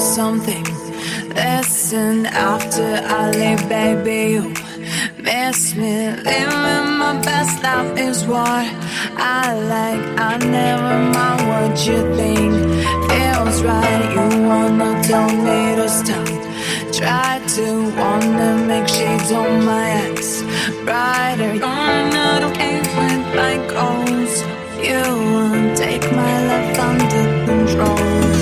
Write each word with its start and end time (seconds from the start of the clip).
something. 0.00 0.64
Listen, 1.34 2.26
after 2.26 2.88
I 3.04 3.30
leave, 3.30 3.68
baby, 3.68 4.32
you 4.34 4.54
miss 5.18 5.74
me. 5.74 6.10
Living 6.10 6.98
my 6.98 7.20
best 7.22 7.62
life 7.62 7.98
is 7.98 8.24
what 8.26 8.66
I 9.16 9.54
like. 9.74 10.04
I 10.18 10.36
never 10.38 10.96
mind 11.16 11.40
what 11.50 11.86
you 11.86 11.98
think. 12.16 12.54
Feels 13.10 13.62
right, 13.62 14.04
you 14.14 14.48
wanna 14.48 15.02
tell 15.02 15.30
me 15.46 15.76
to 15.76 15.88
stop. 15.88 16.28
Try 16.92 17.40
to 17.56 17.66
wanna 18.00 18.64
make 18.66 18.88
shades 18.88 19.30
on 19.32 19.64
my 19.64 19.86
eyes 20.02 20.42
brighter. 20.84 21.54
You're 21.54 22.10
not 22.18 22.42
okay 22.48 22.78
with 22.98 23.24
my 23.40 23.54
goals. 23.74 24.34
You 24.88 25.02
won't 25.32 25.76
take 25.76 26.06
my 26.12 26.36
life 26.48 26.78
under 26.88 27.24
control. 27.46 28.39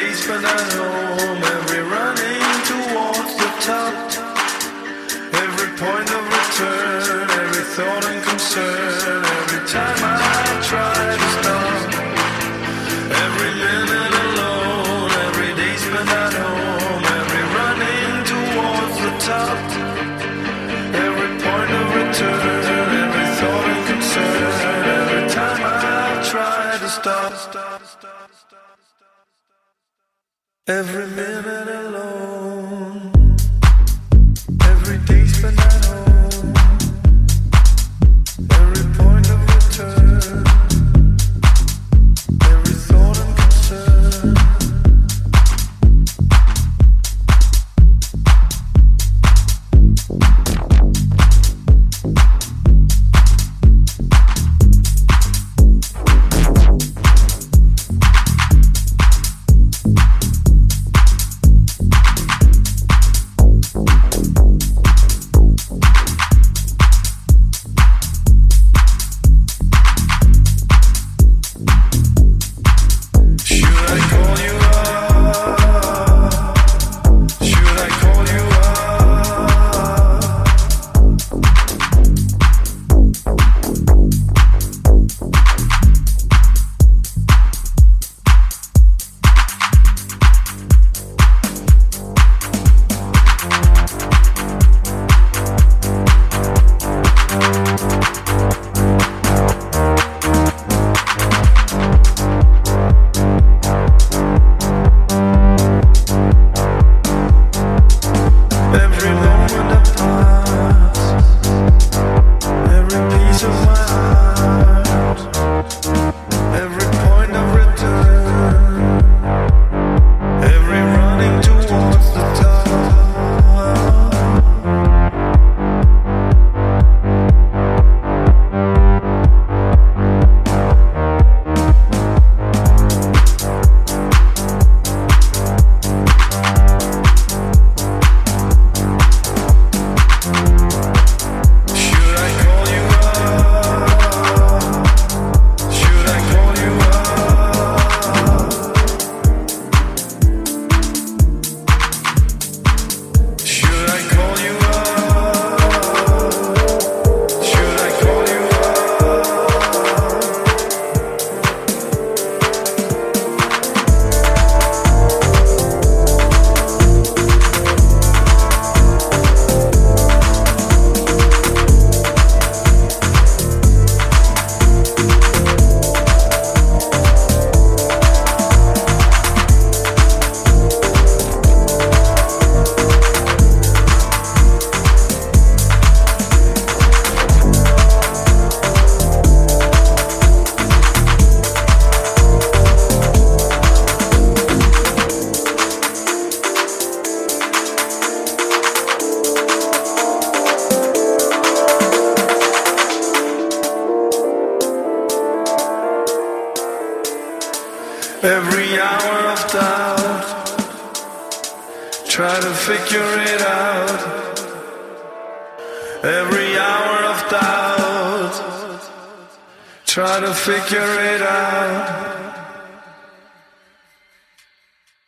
days 0.00 0.24
for. 0.24 1.19
Every 30.70 31.04
minute 31.08 31.69